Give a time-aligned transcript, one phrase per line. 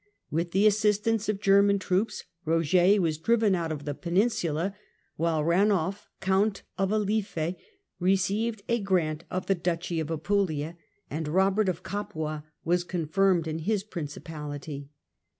[0.31, 4.75] With the assistance of German troops Eoger was driven out of the peninsula,
[5.15, 7.53] while Eainulf Count of Alife
[7.99, 10.75] received a grant of the duchy of Apulia,
[11.11, 14.89] and Kobert of Capua was confirmed in his principality.